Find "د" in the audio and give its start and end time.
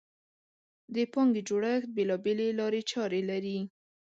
0.93-0.95